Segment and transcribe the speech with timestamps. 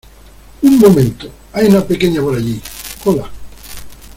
[0.63, 2.59] Un momento, hay una pequeña por allí.¡
[3.05, 3.29] hola!